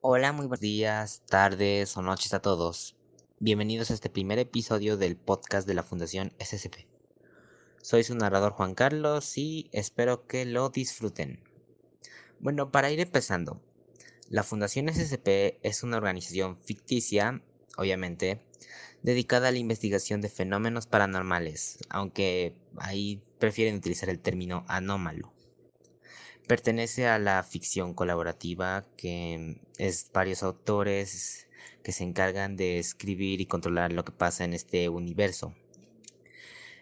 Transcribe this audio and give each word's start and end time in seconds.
Hola, 0.00 0.32
muy 0.32 0.46
buenos 0.46 0.60
días, 0.60 1.22
tardes 1.26 1.96
o 1.96 2.02
noches 2.02 2.32
a 2.32 2.40
todos. 2.40 2.94
Bienvenidos 3.40 3.90
a 3.90 3.94
este 3.94 4.08
primer 4.08 4.38
episodio 4.38 4.96
del 4.96 5.16
podcast 5.16 5.66
de 5.66 5.74
la 5.74 5.82
Fundación 5.82 6.32
SCP. 6.38 6.86
Soy 7.82 8.04
su 8.04 8.14
narrador 8.14 8.52
Juan 8.52 8.76
Carlos 8.76 9.36
y 9.36 9.68
espero 9.72 10.24
que 10.28 10.44
lo 10.44 10.68
disfruten. 10.68 11.42
Bueno, 12.38 12.70
para 12.70 12.92
ir 12.92 13.00
empezando, 13.00 13.60
la 14.28 14.44
Fundación 14.44 14.88
SCP 14.88 15.58
es 15.64 15.82
una 15.82 15.96
organización 15.96 16.56
ficticia, 16.58 17.42
obviamente, 17.76 18.40
dedicada 19.02 19.48
a 19.48 19.52
la 19.52 19.58
investigación 19.58 20.20
de 20.20 20.28
fenómenos 20.28 20.86
paranormales, 20.86 21.78
aunque 21.88 22.54
ahí 22.76 23.20
prefieren 23.40 23.74
utilizar 23.74 24.08
el 24.10 24.20
término 24.20 24.64
anómalo. 24.68 25.32
Pertenece 26.48 27.06
a 27.06 27.18
la 27.18 27.42
ficción 27.42 27.92
colaborativa, 27.92 28.86
que 28.96 29.60
es 29.76 30.10
varios 30.14 30.42
autores 30.42 31.46
que 31.82 31.92
se 31.92 32.04
encargan 32.04 32.56
de 32.56 32.78
escribir 32.78 33.42
y 33.42 33.46
controlar 33.46 33.92
lo 33.92 34.02
que 34.02 34.12
pasa 34.12 34.44
en 34.44 34.54
este 34.54 34.88
universo. 34.88 35.54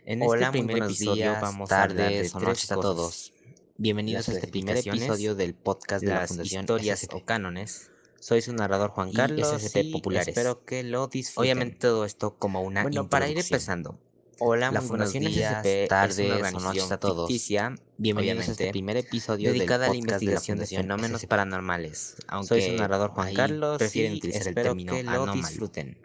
En 0.04 0.22
este 0.22 0.50
primer 0.52 0.84
episodio 0.84 1.32
vamos 1.40 1.72
a 1.72 1.82
hablar 1.82 2.10
de 2.12 2.30
tres 2.30 2.70
a 2.70 2.76
todos. 2.76 3.32
Bienvenidos 3.76 4.28
a 4.28 4.34
este 4.34 4.46
primer 4.46 4.76
episodio 4.76 5.34
del 5.34 5.52
podcast 5.54 6.04
de 6.04 6.12
la 6.12 6.28
Fundación 6.28 6.62
Historias 6.62 7.08
o 7.12 7.24
Cánones. 7.24 7.90
Soy 8.20 8.42
su 8.42 8.52
narrador 8.52 8.90
Juan 8.90 9.12
Carlos 9.12 9.74
y 9.74 9.92
Populares. 9.92 10.28
Espero 10.28 10.64
que 10.64 10.84
lo 10.84 11.08
disfruten. 11.08 11.42
Obviamente 11.42 11.76
todo 11.78 12.04
esto 12.04 12.38
como 12.38 12.62
una 12.62 12.82
Bueno, 12.82 13.08
para 13.08 13.28
ir 13.28 13.36
empezando, 13.36 13.98
Hola, 14.38 14.70
la 14.70 14.82
Fundación 14.82 15.24
días, 15.24 15.62
SCP 15.62 15.88
tardes 15.88 16.54
o 16.54 16.60
noches 16.60 16.92
a 16.92 16.98
todos. 16.98 17.26
Ficticia, 17.26 17.74
bienvenidos 17.96 18.46
a 18.48 18.50
este 18.50 18.70
primer 18.70 18.98
episodio 18.98 19.50
dedicado 19.50 19.84
a 19.84 19.88
la 19.88 19.94
investigación 19.94 20.58
de, 20.58 20.66
fenómenos 20.66 21.24
paranormales. 21.24 22.16
Aunque 22.28 22.48
soy 22.48 22.62
su 22.62 22.72
narrador 22.74 23.12
Juan 23.12 23.32
Carlos, 23.32 23.78
prefieren 23.78 24.12
utilizar 24.14 24.48
el 24.48 24.54
término 24.54 24.92
que 24.92 25.04
lo 25.04 25.32
disfruten. 25.32 25.96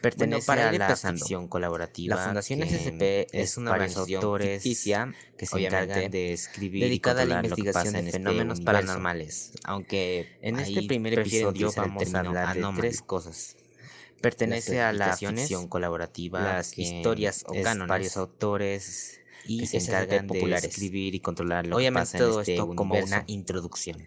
Pertenece 0.00 0.46
bueno, 0.46 0.46
para 0.46 0.70
a 0.70 0.72
la 0.72 0.96
ficción 0.96 1.46
colaborativa. 1.46 2.16
La 2.16 2.24
Fundación 2.24 2.62
SCP 2.62 3.28
es 3.32 3.58
una 3.58 3.72
organización 3.72 4.40
ficticia 4.40 5.14
que 5.36 5.44
se 5.44 5.66
encarga 5.66 6.08
de 6.08 6.32
escribir 6.32 6.84
dedicada 6.84 7.22
a 7.22 7.26
la 7.26 7.34
investigación 7.44 7.92
de 7.92 7.98
este 8.00 8.12
fenómenos 8.12 8.62
paranormales. 8.62 9.52
Aunque 9.64 10.38
en 10.40 10.58
este 10.58 10.84
primer 10.84 11.18
episodio 11.18 11.70
vamos 11.76 12.14
a 12.14 12.20
hablar 12.20 12.56
de 12.56 12.80
tres 12.80 13.02
cosas 13.02 13.56
Pertenece 14.22 14.80
a 14.80 14.92
la 14.92 15.16
ficción 15.16 15.68
colaborativa, 15.68 16.40
las 16.40 16.78
historias 16.78 17.44
o 17.46 17.52
cánones, 17.62 17.88
varios 17.88 18.16
autores 18.16 19.20
y 19.44 19.58
que 19.60 19.66
se 19.66 19.78
encargan 19.78 20.28
de 20.28 20.54
escribir 20.54 21.14
y 21.14 21.20
controlar 21.20 21.66
lo 21.66 21.76
Obviamente 21.76 22.12
que 22.12 22.14
pasa 22.14 22.18
todo 22.18 22.34
en 22.34 22.40
este 22.40 22.52
esto 22.54 22.74
como 22.74 22.94
una 22.94 23.24
introducción. 23.26 24.06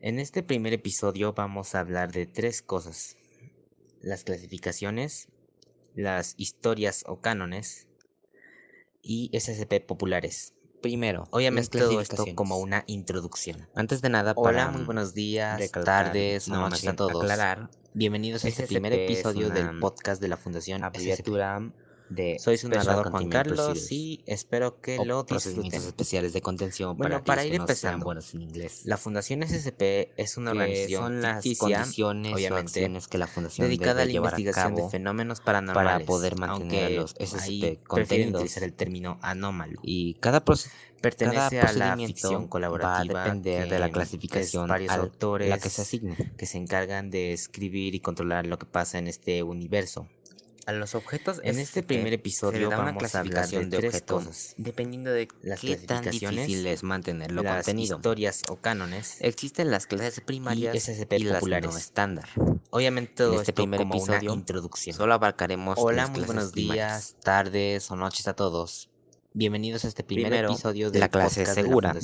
En 0.00 0.18
este 0.18 0.42
primer 0.42 0.72
episodio 0.72 1.32
vamos 1.32 1.76
a 1.76 1.80
hablar 1.80 2.10
de 2.10 2.26
tres 2.26 2.60
cosas: 2.60 3.16
las 4.00 4.24
clasificaciones, 4.24 5.28
las 5.94 6.34
historias 6.36 7.04
o 7.06 7.20
cánones 7.20 7.86
y 9.00 9.30
SCP 9.32 9.86
populares. 9.86 10.54
Primero, 10.82 11.28
obviamente 11.30 11.78
todo 11.78 12.00
esto 12.00 12.24
como 12.34 12.58
una 12.58 12.82
introducción. 12.88 13.68
Antes 13.74 14.02
de 14.02 14.08
nada, 14.08 14.34
para 14.34 14.48
Hola, 14.48 14.68
muy 14.72 14.82
buenos 14.82 15.14
días, 15.14 15.70
tardes, 15.70 16.48
noches 16.48 16.86
a 16.88 16.96
todos. 16.96 17.22
Aclarar 17.22 17.70
Bienvenidos 17.94 18.44
a 18.44 18.48
este 18.48 18.66
primer 18.66 18.92
episodio 18.94 19.50
del 19.50 19.78
podcast 19.78 20.20
de 20.20 20.26
la 20.26 20.36
Fundación 20.36 20.82
Abreviatura 20.82 21.60
de 22.14 22.38
Soy 22.38 22.58
su 22.58 22.68
narrador 22.68 23.10
Juan 23.10 23.28
Carlos 23.28 23.90
y 23.90 24.22
espero 24.26 24.80
que 24.80 25.04
lo 25.04 25.24
disfruten. 25.24 25.74
especiales 25.74 26.32
de 26.32 26.40
contención 26.40 26.96
bueno, 26.96 27.22
para, 27.24 27.44
ir 27.44 27.54
empezando. 27.54 28.04
buenos 28.04 28.34
en 28.34 28.42
inglés. 28.42 28.82
La 28.84 28.96
Fundación 28.96 29.42
SCP 29.42 30.12
es 30.16 30.36
una 30.36 30.52
organización 30.52 31.02
son 31.02 31.22
las 31.22 31.44
condiciones 31.58 32.34
obviamente, 32.34 32.90
que 33.10 33.18
la 33.18 33.26
fundación 33.26 33.66
dedicada 33.66 34.02
a 34.02 34.04
la 34.06 34.12
investigación 34.12 34.74
de 34.74 34.88
fenómenos 34.88 35.40
paranormales 35.40 35.92
para 35.92 36.04
poder 36.04 36.38
mantener 36.38 36.92
los 36.92 37.12
SCP 37.12 37.82
contenidos 37.86 38.42
utilizar 38.42 38.62
el 38.62 38.72
término 38.72 39.18
anómalo 39.22 39.80
y 39.82 40.14
cada 40.14 40.44
proceso 40.44 40.70
Pertenece 41.02 41.60
a 41.60 41.72
la 41.72 41.96
ficción 41.96 42.46
colaborativa. 42.46 43.14
Va 43.14 43.22
a 43.22 43.26
depender 43.26 43.68
de 43.68 43.78
la 43.80 43.90
clasificación 43.90 44.68
varios 44.68 44.92
autores 44.92 45.48
la 45.48 45.58
que 45.58 45.68
se 45.68 45.82
asigne, 45.82 46.16
que 46.36 46.46
se 46.46 46.58
encargan 46.58 47.10
de 47.10 47.32
escribir 47.32 47.96
y 47.96 48.00
controlar 48.00 48.46
lo 48.46 48.56
que 48.56 48.66
pasa 48.66 48.98
en 48.98 49.08
este 49.08 49.42
universo. 49.42 50.06
A 50.66 50.72
los 50.72 50.94
objetos 50.94 51.40
en 51.42 51.58
este 51.58 51.82
primer 51.82 52.12
episodio 52.12 52.70
da 52.70 52.78
una 52.78 52.96
clasificación 52.96 53.68
de, 53.68 53.78
objetos 53.78 54.24
cosas. 54.24 54.54
dependiendo 54.58 55.10
de 55.10 55.28
las 55.42 55.60
qué 55.60 55.76
tan 55.76 56.04
difícil 56.04 56.66
es 56.66 56.82
mantenerlo 56.82 57.42
las 57.42 57.64
contenido. 57.64 57.96
historias 57.96 58.42
o 58.48 58.56
cánones. 58.56 59.16
Existen 59.20 59.70
las 59.70 59.86
clases 59.86 60.20
primarias 60.20 60.74
y, 60.74 60.78
SCP 60.78 61.12
y 61.14 61.24
no 61.24 61.76
estándar. 61.76 62.28
Obviamente 62.70 63.14
todo 63.16 63.34
en 63.34 63.40
este 63.40 63.52
primer 63.52 63.80
episodio 63.80 64.32
una 64.32 64.40
introducción. 64.40 64.96
Solo 64.96 65.14
abarcaremos 65.14 65.78
Hola, 65.80 66.06
muy 66.06 66.22
buenos 66.22 66.52
días, 66.52 67.16
tardes 67.22 67.90
o 67.90 67.96
noches 67.96 68.28
a 68.28 68.34
todos. 68.34 68.91
Bienvenidos 69.34 69.86
a 69.86 69.88
este 69.88 70.04
primer 70.04 70.34
episodio 70.44 70.90
de 70.90 70.98
la 70.98 71.08
clase 71.08 71.46
segura, 71.46 71.96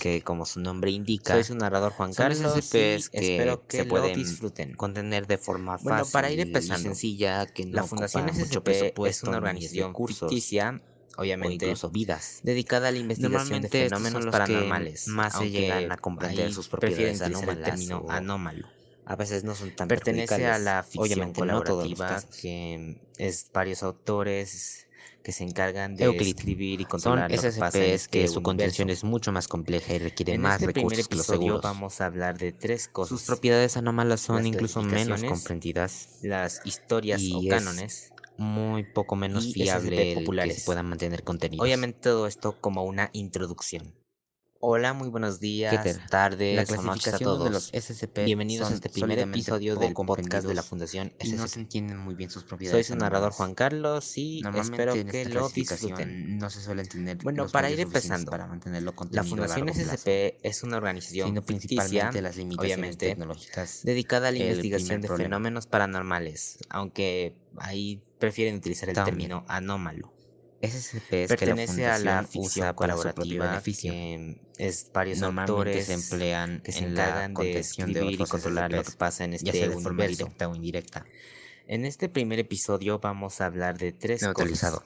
que 0.00 0.22
como 0.22 0.46
su 0.46 0.60
nombre 0.60 0.92
indica, 0.92 1.34
soy 1.34 1.42
su 1.42 1.56
narrador 1.56 1.92
Juan 1.92 2.14
Carlos 2.14 2.70
que 2.70 2.94
espero 2.94 3.66
que 3.66 3.78
se 3.78 3.84
pueden 3.84 4.14
disfruten. 4.14 4.74
contener 4.74 5.26
de 5.26 5.38
forma 5.38 5.76
bueno, 5.78 5.98
fácil 5.98 6.12
para 6.12 6.30
ir 6.30 6.38
empezando, 6.38 6.80
y 6.80 6.84
sencilla, 6.84 7.46
que 7.46 7.66
no 7.66 7.72
la 7.72 7.82
Fundación 7.82 8.32
SCP 8.32 8.68
es 9.06 9.24
una 9.24 9.38
organización 9.38 9.92
ficticia 9.92 10.80
obviamente, 11.16 11.64
incluso 11.64 11.90
vidas, 11.90 12.38
dedicada 12.44 12.88
a 12.88 12.92
la 12.92 12.98
investigación 12.98 13.60
de 13.60 13.68
fenómenos 13.68 14.26
paranormales, 14.26 15.08
más 15.08 15.36
se 15.36 15.50
llegan 15.50 15.90
a 15.90 15.96
comprender 15.96 16.52
sus 16.52 16.68
propiedades 16.68 17.20
anómalas, 17.22 17.64
término 17.64 18.06
anómalo. 18.08 18.68
A 19.04 19.16
veces 19.16 19.42
no 19.42 19.56
son 19.56 19.74
tan 19.74 19.88
Pertenece 19.88 20.46
a 20.46 20.58
la 20.58 20.84
ficción 20.84 21.02
obviamente, 21.02 21.40
colaborativa, 21.40 22.20
no 22.20 22.30
que 22.40 23.00
es 23.16 23.50
varios 23.52 23.82
autores 23.82 24.87
que 25.22 25.32
se 25.32 25.44
encargan 25.44 25.96
de 25.96 26.08
escribir 26.16 26.80
y 26.80 26.84
controlar 26.84 27.34
Son 27.36 27.52
SCPs 27.52 28.08
que, 28.08 28.20
que 28.20 28.28
su 28.28 28.42
contención 28.42 28.90
es 28.90 29.04
mucho 29.04 29.32
más 29.32 29.48
compleja 29.48 29.94
y 29.94 29.98
requiere 29.98 30.38
más 30.38 30.60
este 30.60 30.66
recursos 30.72 31.08
que 31.08 31.16
los 31.16 31.26
seguros. 31.26 31.60
vamos 31.62 32.00
a 32.00 32.06
hablar 32.06 32.38
de 32.38 32.52
tres 32.52 32.88
cosas. 32.88 33.18
Sus 33.18 33.26
propiedades 33.26 33.76
anómalas 33.76 34.20
son 34.20 34.46
incluso 34.46 34.82
menos 34.82 35.22
comprendidas. 35.24 36.18
Las 36.22 36.60
historias 36.64 37.22
o 37.34 37.42
cánones 37.48 38.12
muy 38.38 38.84
poco 38.84 39.16
menos 39.16 39.52
fiable 39.52 40.14
populares 40.14 40.54
que 40.54 40.60
se 40.60 40.66
puedan 40.66 40.86
mantener 40.86 41.24
contenidos. 41.24 41.64
Obviamente 41.64 41.98
todo 42.00 42.26
esto 42.26 42.60
como 42.60 42.84
una 42.84 43.10
introducción. 43.12 43.94
Hola, 44.60 44.92
muy 44.92 45.08
buenos 45.08 45.38
días, 45.38 46.00
tardes 46.10 46.68
o 46.72 46.82
noches 46.82 47.14
a 47.14 47.18
todos. 47.18 47.44
De 47.44 47.50
los 47.50 47.70
SCP 47.72 48.24
Bienvenidos 48.24 48.68
a 48.68 48.74
este 48.74 48.88
primer 48.88 49.20
episodio 49.20 49.76
del 49.76 49.94
podcast 49.94 50.48
de 50.48 50.54
la 50.54 50.64
Fundación 50.64 51.12
SCP. 51.20 51.38
no 51.38 51.46
se 51.46 51.60
entienden 51.60 51.98
muy 51.98 52.16
bien 52.16 52.28
sus 52.28 52.42
propiedades. 52.42 52.88
Soy 52.88 52.96
su 52.96 52.98
narrador 52.98 53.30
Juan 53.30 53.54
Carlos 53.54 54.18
y 54.18 54.42
espero 54.56 54.94
que 54.94 55.26
lo 55.26 55.48
disfruten. 55.48 56.38
No 56.38 56.50
se 56.50 56.60
suele 56.60 56.82
entender. 56.82 57.18
Bueno, 57.22 57.46
para 57.46 57.70
ir 57.70 57.78
empezando, 57.78 58.32
para 58.32 58.48
mantenerlo 58.48 58.94
la 59.12 59.22
Fundación 59.22 59.72
SCP 59.72 60.40
es 60.42 60.64
una 60.64 60.78
organización 60.78 61.40
principalmente 61.46 62.20
las 62.20 62.36
limitaciones 62.36 62.98
tecnológicas 62.98 63.82
dedicada 63.84 64.28
a 64.28 64.32
la 64.32 64.38
investigación 64.38 65.00
de 65.00 65.08
fenómenos 65.08 65.68
paranormales, 65.68 66.58
aunque 66.68 67.36
ahí 67.58 68.02
prefieren 68.18 68.56
utilizar 68.56 68.88
el 68.88 68.96
término 68.96 69.44
anómalo. 69.46 70.17
SCP 70.60 71.28
pertenece 71.28 71.86
a 71.86 71.98
la 71.98 72.24
ficción 72.24 72.74
colaborativa 72.74 73.62
que 73.62 74.40
es 74.58 74.90
varios 74.92 75.22
autores 75.22 75.86
se 75.86 75.92
emplean 75.94 76.60
que 76.62 76.72
se 76.72 76.84
encargan 76.84 77.34
de 77.34 77.58
escribir 77.60 78.20
y 78.20 78.26
controlar 78.26 78.72
lo 78.72 78.82
que 78.82 78.92
pasa 78.92 79.24
en 79.24 79.34
este 79.34 79.52
ya 79.52 79.68
de 79.68 79.70
forma 79.70 80.06
directa 80.06 80.48
o 80.48 80.54
indirecta. 80.54 81.06
En 81.68 81.84
este 81.84 82.08
primer 82.08 82.38
episodio 82.38 82.98
vamos 82.98 83.40
a 83.40 83.46
hablar 83.46 83.78
de 83.78 83.92
tres 83.92 84.26
cosas. 84.34 84.80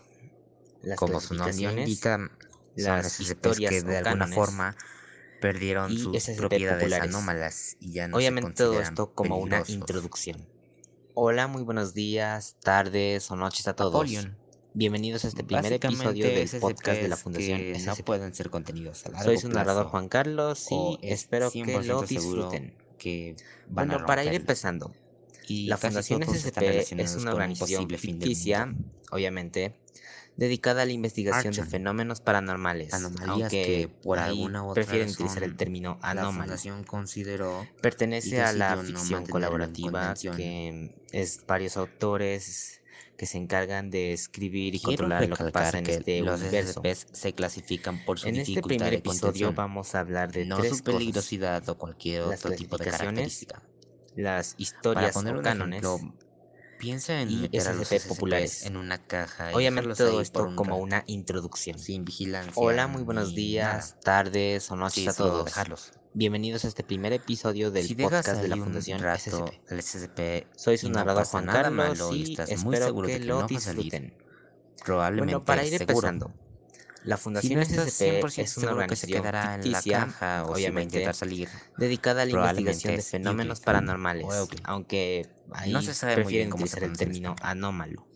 Las 0.82 0.98
Como 0.98 1.20
su 1.20 1.34
nombre 1.34 1.54
indica, 1.54 2.30
las 2.74 3.20
historias 3.20 3.70
que 3.70 3.82
de 3.82 3.98
alguna 3.98 4.26
forma 4.26 4.76
perdieron 5.40 5.96
sus 5.96 6.28
propiedades 6.36 6.92
anómalas 6.92 7.76
y 7.80 7.92
ya 7.92 8.08
no 8.08 8.16
Obviamente 8.16 8.52
todo 8.52 8.80
esto 8.80 9.14
como 9.14 9.38
una 9.38 9.62
introducción. 9.68 10.46
Hola, 11.14 11.46
muy 11.46 11.62
buenos 11.62 11.94
días, 11.94 12.56
tardes 12.60 13.30
o 13.30 13.36
noches 13.36 13.68
a 13.68 13.74
todos. 13.74 14.10
Bienvenidos 14.74 15.26
a 15.26 15.28
este 15.28 15.44
primer 15.44 15.70
episodio 15.70 16.24
del 16.24 16.48
podcast 16.48 17.02
de 17.02 17.08
la 17.08 17.18
Fundación 17.18 17.58
que 17.58 17.78
no 17.84 17.94
pueden 17.96 18.34
ser 18.34 18.48
contenidos 18.48 19.04
a 19.04 19.10
largo 19.10 19.24
Soy 19.26 19.36
su 19.36 19.50
narrador 19.50 19.88
Juan 19.88 20.08
Carlos 20.08 20.66
y 20.70 20.98
espero 21.02 21.50
que 21.50 21.82
lo 21.82 22.00
disfruten. 22.02 22.74
Que 22.96 23.36
bueno, 23.68 24.06
para 24.06 24.24
ir 24.24 24.32
empezando, 24.32 24.94
y 25.46 25.66
la 25.66 25.76
Fundación 25.76 26.22
SCP 26.22 26.90
es 26.98 27.16
una 27.16 27.32
organización 27.32 27.86
ficticia, 27.90 28.74
obviamente, 29.10 29.74
dedicada 30.36 30.82
a 30.82 30.86
la 30.86 30.92
investigación 30.92 31.52
de 31.52 31.64
fenómenos 31.66 32.22
paranormales, 32.22 32.94
Anomalías 32.94 33.28
aunque 33.28 33.62
que 33.62 33.88
por 34.02 34.18
alguna 34.18 34.64
otra 34.64 34.82
prefieren 34.82 35.10
utilizar 35.10 35.42
el 35.42 35.54
término 35.54 35.98
anómalo. 36.00 36.38
La 36.38 36.44
Fundación 36.44 36.84
consideró 36.84 37.66
pertenece 37.82 38.40
a 38.40 38.54
la 38.54 38.78
ficción 38.78 39.26
colaborativa 39.26 40.14
que 40.14 40.94
es 41.12 41.44
varios 41.46 41.76
autores 41.76 42.81
que 43.22 43.26
se 43.26 43.38
encargan 43.38 43.88
de 43.88 44.12
escribir 44.12 44.74
y 44.74 44.80
controlar 44.80 45.28
lo 45.28 45.36
que 45.36 45.44
pasa 45.52 45.78
en 45.78 45.86
este 45.86 46.22
los 46.22 46.40
universo. 46.40 46.82
se 47.12 47.32
clasifican 47.32 48.04
por 48.04 48.18
su 48.18 48.26
en 48.26 48.34
este 48.38 48.60
primer 48.60 48.94
episodio 48.94 49.52
vamos 49.52 49.94
a 49.94 50.00
hablar 50.00 50.32
de 50.32 50.44
no 50.44 50.56
tres 50.56 50.78
su 50.78 50.82
peligrosidad 50.82 51.68
o 51.68 51.78
cualquier 51.78 52.22
otro 52.22 52.50
tipo 52.50 52.78
de 52.78 52.86
característica. 52.86 53.62
las 54.16 54.54
Para 54.54 54.62
historias 54.64 55.14
poner 55.14 55.36
o 55.36 55.42
cánones. 55.42 55.84
ejemplo, 55.84 56.14
piensa 56.80 57.20
en 57.22 57.30
y 57.30 57.48
SCP 57.52 58.08
populares. 58.08 58.66
en 58.66 58.76
una 58.76 58.98
caja 58.98 59.52
Obviamente 59.54 59.94
todo 59.94 60.20
esto 60.20 60.42
un 60.48 60.56
como 60.56 60.70
rato, 60.70 60.82
una 60.82 61.04
introducción. 61.06 61.78
sin 61.78 62.04
vigilancia. 62.04 62.54
Hola, 62.56 62.88
muy 62.88 63.04
buenos 63.04 63.36
días, 63.36 63.90
nada. 63.90 64.00
tardes 64.00 64.68
o 64.68 64.74
noches 64.74 65.04
Sí, 65.04 65.08
a 65.08 65.14
todos. 65.14 65.44
dejarlos. 65.44 65.92
Bienvenidos 66.14 66.66
a 66.66 66.68
este 66.68 66.84
primer 66.84 67.14
episodio 67.14 67.70
del 67.70 67.86
si 67.86 67.94
podcast 67.94 68.42
de 68.42 68.48
la 68.48 68.58
Fundación 68.58 69.00
SCP. 69.00 69.70
el 69.70 69.82
SCP 69.82 70.46
Soy 70.54 70.76
su 70.76 70.90
no 70.90 70.96
narrador 70.96 71.22
pasa 71.22 71.30
Juan 71.30 71.46
Carlos 71.46 71.72
malo 71.72 72.14
y 72.14 72.32
estás 72.32 72.62
muy 72.62 72.76
seguro 72.76 73.06
que 73.06 73.14
de 73.14 73.20
que 73.20 73.24
lo 73.24 73.40
no 73.40 73.46
disfruten. 73.46 74.14
probablemente 74.84 75.34
Bueno, 75.36 75.44
para 75.46 75.64
ir 75.64 75.78
seguro. 75.78 76.08
empezando, 76.08 76.34
la 77.04 77.16
Si 77.16 77.22
Fundación 77.22 77.60
no 77.60 77.64
SCP 77.64 78.22
100% 78.24 78.24
es 78.24 78.36
una 78.36 78.44
seguro 78.44 78.68
que 78.68 78.72
organización 78.72 79.22
quedará 79.22 79.54
en 79.54 79.72
la 79.72 79.78
ficticia, 79.78 79.98
caja 80.00 80.44
o 80.44 80.52
obviamente, 80.52 81.14
salir, 81.14 81.48
dedicada 81.78 82.22
a 82.22 82.26
la 82.26 82.32
investigación 82.32 82.96
de 82.96 83.02
fenómenos 83.02 83.60
paranormales, 83.60 84.26
o 84.26 84.34
Euclid. 84.34 84.60
aunque 84.64 85.30
ahí 85.52 85.72
No 85.72 85.80
se 85.80 85.94
sabe 85.94 86.16
muy 86.16 86.24
prefieren 86.24 86.48
bien 86.48 86.50
cómo 86.50 86.66
se 86.66 86.76
utilizar 86.76 86.90
el 86.90 86.98
término 86.98 87.36
anómalo. 87.40 88.06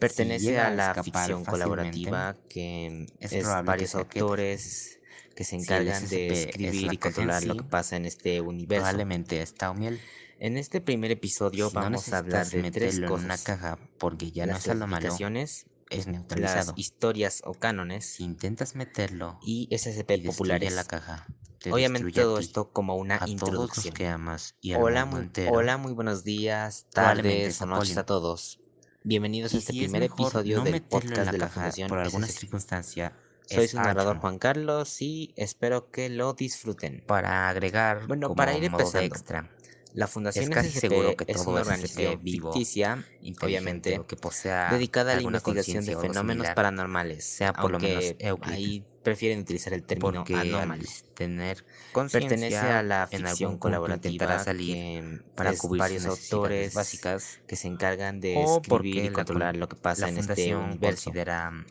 Pertenece 0.00 0.58
a 0.58 0.70
la 0.70 1.04
ficción 1.04 1.44
colaborativa 1.44 2.36
que 2.48 3.06
es 3.20 3.32
es, 3.32 3.46
varios 3.64 3.94
autores 3.94 4.99
que 5.34 5.44
se 5.44 5.56
encargan 5.56 6.08
de 6.08 6.28
es 6.28 6.38
escribir 6.46 6.84
la 6.84 6.94
y 6.94 6.98
controlar 6.98 7.44
lo 7.44 7.56
que 7.56 7.64
pasa 7.64 7.96
en 7.96 8.06
este 8.06 8.40
universo. 8.40 8.80
probablemente 8.82 9.42
está 9.42 9.72
miel. 9.74 10.00
En 10.38 10.56
este 10.56 10.80
primer 10.80 11.10
episodio 11.10 11.70
Si 11.70 11.78
no 11.78 11.80
vamos 11.82 12.12
a 12.12 12.18
hablar 12.18 12.50
de 12.50 12.62
tres 12.64 12.98
meterlo 12.98 13.08
en 13.08 13.18
una 13.20 13.38
cosas. 13.38 13.42
caja 13.42 13.78
porque 13.98 14.32
ya 14.32 14.46
no 14.46 14.54
las 14.54 14.62
es 14.62 14.68
algo 14.68 14.86
malo, 14.86 15.18
clasificaciones, 15.18 15.66
es 15.90 16.06
las 16.06 16.06
neutralizado. 16.06 16.72
historias 16.76 17.42
o 17.44 17.54
cánones 17.54 18.06
Si 18.06 18.24
intentas 18.24 18.74
meterlo 18.74 19.38
y 19.42 19.68
y 19.70 19.78
SCP 19.78 20.18
destruye 20.22 20.22
populares. 20.22 20.72
la 20.74 20.84
caja, 20.84 21.26
Obviamente 21.70 22.10
todo 22.12 22.38
esto 22.38 22.72
como 22.72 22.96
una 22.96 23.18
a 23.18 23.18
todos 23.18 23.30
los 23.30 23.32
introducción. 23.32 23.94
que 23.94 24.08
amas 24.08 24.56
y 24.60 24.72
al 24.72 24.82
Hola 24.82 25.04
muy, 25.04 25.30
hola, 25.50 25.76
muy 25.76 25.92
buenos 25.92 26.24
días, 26.24 26.86
tardes 26.90 27.56
es 27.56 27.60
o 27.60 27.66
noches 27.66 27.96
a 27.98 28.06
todos. 28.06 28.60
Bienvenidos 29.02 29.54
a 29.54 29.56
Y 29.56 29.58
este 29.58 29.72
si 29.72 29.78
primer 29.80 30.02
episodio 30.02 30.58
no 30.58 30.64
del 30.64 30.80
podcast 30.82 31.24
la 31.24 31.32
de 31.32 31.38
la 31.38 31.48
caja 31.48 31.50
Fundación 31.50 31.88
por 31.88 31.98
alguna 31.98 32.28
SCP. 32.28 32.30
circunstancia, 32.30 33.16
Soy 33.50 33.68
su 33.68 33.76
narrador. 33.78 34.18
Juan 34.18 34.38
Carlos 34.38 35.00
y 35.02 35.32
espero 35.36 35.90
que 35.90 36.08
lo 36.08 36.32
disfruten. 36.34 37.02
Para 37.06 37.48
agregar 37.48 38.06
Bueno, 38.06 38.28
como 38.28 38.36
para 38.36 38.56
ir 38.56 38.64
empezando, 38.64 39.06
extra, 39.06 39.50
La 39.92 40.06
Fundación 40.06 40.44
Es 40.44 40.50
casi 40.50 40.68
SCP 40.70 40.80
seguro 40.80 41.16
que 41.16 41.24
es 41.26 41.46
una 41.46 41.60
organización 41.60 42.22
vivo, 42.22 42.52
ficticia, 42.52 43.04
inteligente 43.20 43.44
obviamente, 43.46 44.00
que 44.06 44.16
posea 44.16 44.70
dedicada 44.70 45.12
a 45.12 45.16
la 45.16 45.22
investigación 45.22 45.84
de 45.84 45.96
fenómenos 45.96 46.24
similar, 46.34 46.54
paranormales, 46.54 47.24
sea 47.24 47.52
por 47.52 47.72
lo 47.72 47.80
menos 47.80 48.14
Euclid. 48.20 48.52
ahí 48.52 48.84
prefieren 49.02 49.40
utilizar 49.40 49.72
el 49.72 49.82
término 49.82 50.20
porque 50.20 50.34
al 50.34 50.54
anómalo. 50.54 50.84
tener 51.14 51.64
Pertenece 51.92 52.56
a 52.58 52.82
la 52.84 53.06
ficción 53.08 53.58
colaborativa 53.58 54.38
salir 54.44 55.24
para 55.34 55.54
cubrir 55.54 55.80
varios 55.80 56.06
autores 56.06 56.74
básicas 56.74 57.40
que 57.48 57.56
se 57.56 57.66
encargan 57.66 58.20
de 58.20 58.40
escribir 58.44 58.96
y 58.96 59.08
la, 59.08 59.12
controlar 59.12 59.54
con- 59.54 59.60
lo 59.60 59.68
que 59.68 59.76
pasa 59.76 60.08
en 60.08 60.18
este 60.18 60.54
universo. 60.54 61.04
considera 61.10 61.64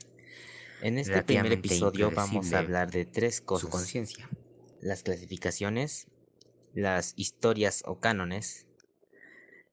En 0.82 0.98
este 0.98 1.22
primer 1.24 1.52
episodio 1.52 2.10
vamos 2.12 2.54
a 2.54 2.60
hablar 2.60 2.90
de 2.90 3.04
tres 3.06 3.38
su 3.38 3.46
cosas. 3.46 3.70
conciencia. 3.70 4.30
Las 4.80 5.04
clasificaciones, 5.04 6.08
las 6.74 7.14
historias 7.18 7.84
o 7.86 8.00
cánones 8.00 8.66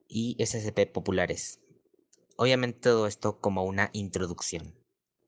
y 0.09 0.37
SCP 0.45 0.91
populares. 0.93 1.61
Obviamente 2.37 2.81
todo 2.81 3.07
esto 3.07 3.41
como 3.41 3.65
una 3.65 3.91
introducción. 3.93 4.75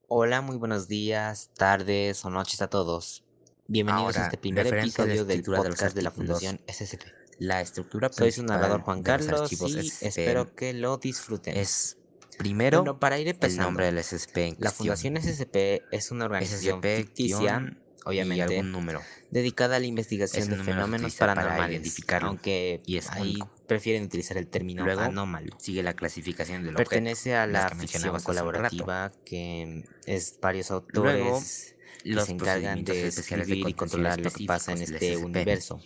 Hola, 0.09 0.41
muy 0.41 0.57
buenos 0.57 0.89
días, 0.89 1.51
tardes 1.55 2.25
o 2.25 2.31
noches 2.31 2.61
a 2.61 2.69
todos. 2.69 3.25
Bienvenidos 3.69 4.17
a 4.17 4.25
este 4.25 4.39
primer 4.39 4.67
episodio 4.67 5.25
del 5.25 5.39
escritura 5.39 5.63
de 5.63 5.69
los 5.69 5.77
podcast 5.77 5.95
de 5.95 6.03
la 6.03 6.11
Fundación 6.11 6.61
SCP. 6.67 7.05
La 7.39 7.61
estructura 7.61 8.11
Soy 8.13 8.33
su 8.33 8.43
narrador 8.43 8.81
Juan 8.81 9.05
Carlos 9.05 9.53
y 9.53 9.57
SCP 9.57 10.03
espero 10.03 10.57
que 10.57 10.73
lo 10.73 10.97
disfruten. 10.97 11.57
es 11.57 11.98
primero 12.39 12.79
Bueno, 12.79 12.99
para 12.99 13.19
ir 13.19 13.37
el 13.41 13.57
nombre 13.57 13.87
del 13.87 14.03
SCP 14.03 14.37
en 14.39 14.57
la 14.61 14.71
Fundación 14.71 15.17
SCP 15.21 15.83
es 15.91 16.11
una 16.11 16.25
organización 16.27 16.79
SCP 16.81 16.97
ficticia, 16.97 17.77
y 18.07 18.09
obviamente, 18.09 18.43
algún 18.43 18.73
número. 18.73 19.03
dedicada 19.31 19.77
a 19.77 19.81
la 19.81 19.87
investigación 19.87 20.49
de 20.49 20.57
fenómenos 20.57 21.15
paranormales, 21.17 21.71
identificarlo, 21.73 22.29
aunque 22.29 22.81
y 22.87 22.97
es 22.97 23.11
ahí 23.11 23.33
único. 23.33 23.51
prefieren 23.67 24.05
utilizar 24.05 24.39
el 24.39 24.47
término 24.47 24.85
Luego, 24.85 25.03
anómalo. 25.03 25.55
Sigue 25.59 25.83
la 25.83 25.95
clasificación 25.95 26.65
del 26.65 26.75
Pertenece 26.75 27.35
a 27.35 27.45
objeto, 27.45 27.59
la 27.61 27.69
que 27.69 27.77
ficción 27.77 28.21
colaborativa 28.21 29.13
que 29.25 29.85
es 30.07 30.39
varios 30.41 30.71
Luego, 30.71 31.35
autores 31.35 31.75
que 32.03 32.11
los 32.11 32.25
se 32.25 32.33
encargan 32.33 32.85
de 32.85 33.09
escribir 33.09 33.69
y 33.69 33.75
controlar 33.75 34.21
lo 34.21 34.31
que 34.31 34.47
pasa 34.47 34.73
en 34.73 34.83
este 34.83 35.15
SCP. 35.15 35.25
universo. 35.25 35.81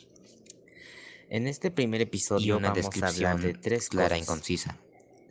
En 1.29 1.49
este 1.49 1.71
primer 1.71 2.03
y 2.03 2.05
episodio 2.05 2.59
una 2.59 2.75
vamos 2.75 3.03
a 3.03 3.07
hablar 3.09 3.41
de 3.41 3.55
tres 3.55 3.89
clara 3.89 4.19
y 4.19 4.21
cosas. 4.21 4.35
concisa. 4.35 4.79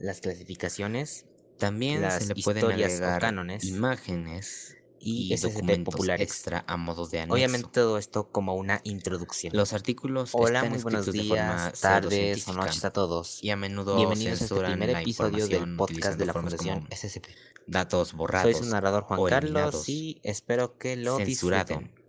Las 0.02 0.20
clasificaciones 0.20 1.26
También 1.58 2.02
Las 2.02 2.24
se 2.24 2.34
le 2.34 2.42
pueden 2.44 2.66
agregar 2.66 3.22
cánones 3.22 3.64
imágenes 3.64 4.76
y, 5.00 5.34
y 5.34 5.38
documentos 5.38 5.94
populares. 5.94 6.28
extra 6.28 6.64
a 6.68 6.78
modo 6.78 7.08
de 7.08 7.20
anexo. 7.20 7.34
Obviamente 7.34 7.70
todo 7.72 7.98
esto 7.98 8.30
como 8.32 8.56
una 8.56 8.82
introducción. 8.84 9.56
Los 9.56 9.74
artículos 9.74 10.30
Hola, 10.34 10.60
están 10.60 10.74
muy 10.74 10.82
buenos 10.82 11.08
escritos 11.08 11.30
de 11.30 11.36
forma 11.36 11.64
días, 11.64 11.82
tardes 11.82 12.48
o 12.48 12.54
noches 12.54 12.86
a 12.86 12.94
todos. 12.94 13.44
y 13.44 13.50
a 13.50 13.56
menudo 13.56 13.96
Bienvenidos 13.96 14.42
a 14.42 14.44
este 14.46 14.56
primer 14.56 14.90
episodio 14.92 15.48
del 15.48 15.76
podcast 15.76 16.20
de 16.20 16.26
la 16.26 16.34
Fundación 16.34 16.88
SCP. 16.92 17.28
datos 17.66 18.14
borrados 18.14 18.56
Soy 18.56 18.64
su 18.64 18.70
narrador 18.70 19.04
Juan 19.04 19.26
Carlos 19.28 19.90
y 19.90 20.20
espero 20.24 20.78
que 20.78 20.96
lo 20.96 21.18
censurado 21.18 21.80
disfruten. 21.80 22.02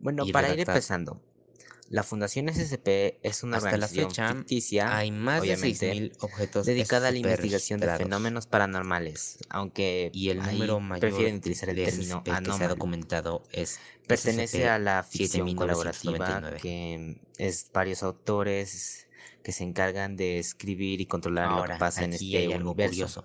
Bueno, 0.00 0.24
para 0.32 0.52
ir 0.52 0.60
empezando, 0.60 1.20
la 1.90 2.04
Fundación 2.04 2.48
SCP 2.48 3.18
es 3.24 3.42
una 3.42 3.56
Hasta 3.56 3.70
la 3.70 3.86
organización 3.86 4.10
fecha, 4.10 4.34
ficticia 4.34 4.96
Hay 4.96 5.10
más 5.10 5.42
de 5.42 5.56
6.000 5.56 6.12
objetos 6.20 6.64
dedicada 6.64 7.08
a 7.08 7.10
la 7.10 7.18
investigación 7.18 7.80
de 7.80 7.88
fenómenos 7.96 8.46
paranormales, 8.46 9.38
aunque 9.48 10.10
y 10.14 10.30
el 10.30 10.40
ahí 10.40 10.54
número 10.54 10.78
mayor 10.78 11.00
prefieren 11.00 11.36
utilizar 11.36 11.68
el 11.68 11.76
de 11.76 11.86
término 11.86 12.22
SCP 12.24 12.44
que 12.44 12.52
se 12.52 12.64
ha 12.64 12.68
documentado 12.68 13.42
es 13.50 13.80
Pertenece 14.06 14.68
a 14.68 14.78
la 14.78 15.02
ficción 15.02 15.52
colaborativa 15.54 16.26
7999. 16.26 16.60
que 16.60 17.44
es 17.44 17.70
varios 17.72 18.04
autores 18.04 19.08
que 19.42 19.50
se 19.50 19.64
encargan 19.64 20.16
de 20.16 20.38
escribir 20.38 21.00
y 21.00 21.06
controlar 21.06 21.50
lo 21.50 21.64
que 21.64 21.78
pasa 21.78 22.04
en 22.04 22.12
este 22.12 22.36
hay 22.36 22.52
algo 22.52 22.70
universo. 22.70 22.92
curioso, 22.92 23.24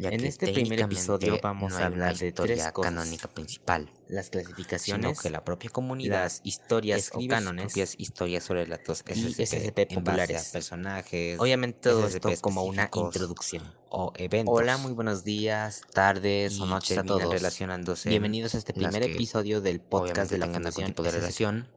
ya 0.00 0.08
En 0.08 0.20
que 0.20 0.28
este 0.28 0.50
primer 0.52 0.80
episodio 0.80 1.38
vamos 1.42 1.74
no 1.74 1.78
a 1.78 1.84
hablar 1.84 2.16
de 2.16 2.32
tres 2.32 2.56
historia 2.56 2.72
cosas. 2.72 2.90
canónica 2.90 3.28
principal, 3.28 3.92
Las 4.08 4.26
sino 4.26 4.42
clasificaciones, 4.42 5.20
que 5.20 5.28
la 5.28 5.44
propia 5.44 5.68
comunidad 5.68 6.22
las 6.22 6.40
historias 6.42 7.10
o 7.12 7.20
cánones 7.28 7.66
propias 7.66 7.94
historias 7.98 8.44
sobre 8.44 8.64
relatos 8.64 9.04
y 9.06 9.12
SCP, 9.12 9.46
SCP 9.46 9.58
en 9.58 9.66
base 9.66 9.90
a 9.90 9.94
populares. 10.00 10.48
personajes 10.52 11.38
Obviamente 11.38 11.90
todo 11.90 12.08
SCP 12.08 12.26
esto 12.30 12.42
como 12.42 12.64
una 12.64 12.88
introducción. 12.94 13.74
o 13.90 14.14
eventos. 14.16 14.54
Hola, 14.56 14.78
muy 14.78 14.92
buenos 14.92 15.22
días, 15.22 15.82
tardes 15.92 16.58
o 16.58 16.64
y 16.64 16.68
noches 16.70 16.96
a 16.96 17.04
todos. 17.04 17.30
relacionándose 17.30 18.08
Bienvenidos 18.08 18.54
a 18.54 18.58
este 18.58 18.72
primer 18.72 19.02
episodio 19.02 19.60
del 19.60 19.80
podcast 19.80 20.32
de 20.32 20.38
la 20.38 20.46
Fundación 20.46 20.94
de 20.94 20.94
SCP. 20.94 21.12
relación 21.12 21.68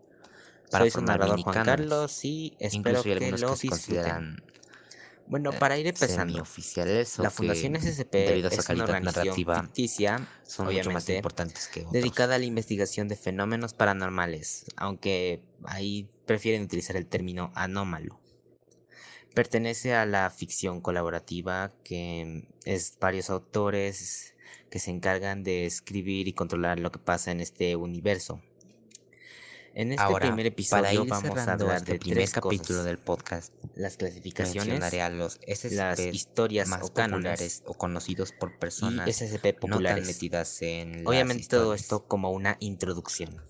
para 0.72 0.86
Soy 0.86 0.92
su 0.92 1.02
narrador 1.02 1.42
Juan. 1.42 1.66
Carlos 1.66 2.24
y 2.24 2.56
espero 2.58 3.04
que 3.04 3.16
lo 3.16 3.20
que 3.20 3.58
se 3.58 3.68
disfruten. 3.68 4.42
Bueno, 5.28 5.52
eh, 5.52 5.58
para 5.58 5.78
ir 5.78 5.88
empezando, 5.88 6.44
la 7.18 7.30
Fundación 7.30 7.76
SCP 7.76 8.12
debido 8.12 8.50
a 8.50 8.52
su 8.52 8.60
es 8.60 8.70
una 8.70 8.84
organización 8.84 9.36
ficticia, 9.36 10.28
son 10.44 10.74
mucho 10.74 10.92
más 10.92 11.08
importantes 11.10 11.68
que 11.68 11.82
otros. 11.82 11.94
dedicada 11.94 12.36
a 12.36 12.40
la 12.40 12.46
investigación 12.46 13.08
de 13.08 13.16
fenómenos 13.16 13.74
paranormales, 13.74 14.66
aunque 14.76 15.42
ahí 15.64 16.10
prefieren 16.26 16.64
utilizar 16.64 16.96
el 16.96 17.08
término 17.08 17.52
anómalo. 17.56 18.20
Pertenece 19.34 19.96
a 19.96 20.06
la 20.06 20.30
ficción 20.30 20.82
colaborativa 20.82 21.72
que 21.84 22.48
es 22.66 22.98
varios 23.00 23.30
autores 23.30 24.36
que 24.70 24.80
se 24.80 24.92
encargan 24.92 25.44
de 25.44 25.66
escribir 25.66 26.28
y 26.28 26.34
controlar 26.34 26.80
lo 26.80 26.92
que 26.92 27.00
pasa 27.00 27.32
en 27.32 27.40
este 27.40 27.76
universo. 27.76 28.42
En 29.76 29.92
este 29.92 30.04
Ahora, 30.04 30.28
primer 30.28 30.54
para 30.70 30.92
episodio 30.92 31.04
ir 31.04 31.10
vamos 31.10 31.48
a 31.48 31.54
hablar 31.54 31.78
este 31.78 31.94
de 31.94 32.00
primer 32.00 32.30
capítulo 32.30 32.84
del 32.84 33.00
podcast, 33.00 33.52
Las 33.74 33.98
clasificaciones, 33.98 34.68
mencionaré 34.68 35.02
a 35.02 35.10
los 35.10 35.40
las 35.72 36.00
historias 36.00 36.68
más 36.68 36.84
o 36.84 36.94
populares 36.94 37.64
o 37.66 37.74
conocidos 37.74 38.34
por 38.34 38.52
y 38.52 38.58
personas 38.58 39.10
SCP 39.10 39.46
no 39.46 39.52
tan 39.52 39.60
populares. 39.62 40.06
metidas 40.06 40.62
en 40.62 41.08
Obviamente 41.08 41.48
todo 41.48 41.74
esto 41.74 42.06
como 42.06 42.30
una 42.30 42.58
introducción. 42.60 43.42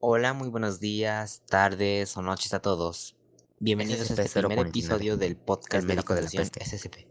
Hola, 0.00 0.32
muy 0.32 0.48
buenos 0.48 0.80
días, 0.80 1.42
tardes 1.46 2.16
o 2.16 2.22
noches 2.22 2.52
a 2.52 2.60
todos. 2.60 3.16
Bienvenidos 3.60 4.10
a 4.10 4.14
este 4.14 4.40
primer 4.40 4.56
049, 4.56 4.68
episodio 4.70 5.16
del 5.16 5.36
podcast 5.36 5.82
el 5.84 5.86
de 5.86 5.94
la 5.94 5.94
médico 5.94 6.14
de 6.16 6.22
la 6.22 6.28
Fundación 6.30 6.64
peste. 6.64 6.78
SCP. 6.78 7.06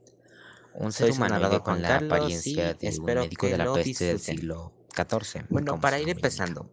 Un 0.74 0.92
ser 0.92 1.12
humano 1.12 1.64
con 1.64 1.82
la 1.82 1.96
apariencia 1.96 2.72
y 2.72 2.90
de 2.90 3.00
un 3.00 3.06
médico 3.06 3.48
de 3.48 3.58
la 3.58 3.74
peste 3.74 4.04
del 4.04 4.20
siglo 4.20 4.74
XIV. 4.94 5.46
Bueno, 5.50 5.80
para 5.80 5.98
ir 5.98 6.10
empezando, 6.10 6.70